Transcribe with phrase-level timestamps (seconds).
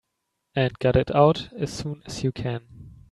[0.55, 2.93] And got it out as soon as you can.